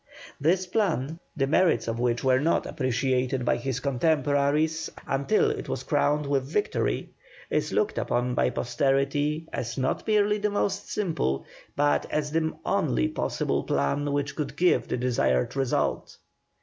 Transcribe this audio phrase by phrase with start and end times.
[0.39, 5.83] This plan, the merits of which were not appreciated by his contemporaries until it was
[5.83, 7.09] crowned with victory,
[7.51, 11.45] is looked upon by posterity as not merely the most simple,
[11.75, 16.17] but as the only possible plan which could give the desired result.